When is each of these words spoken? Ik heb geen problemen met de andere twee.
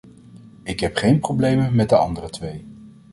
Ik 0.63 0.79
heb 0.79 0.95
geen 0.95 1.19
problemen 1.19 1.75
met 1.75 1.89
de 1.89 1.97
andere 1.97 2.29
twee. 2.29 2.65